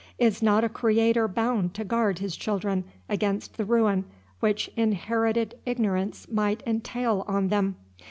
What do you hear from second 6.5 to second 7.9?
entail on them?